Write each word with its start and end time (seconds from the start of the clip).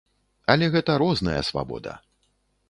Але 0.53 0.69
гэта 0.75 0.95
розная 1.03 1.37
свабода. 1.51 1.93